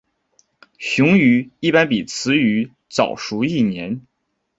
[0.79, 4.01] 雄鱼一般比雌鱼早熟一年。